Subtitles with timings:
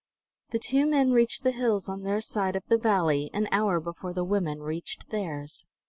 [0.49, 4.13] The two men reached the hills on their side of the valley an hour before
[4.15, 5.67] the women reached theirs.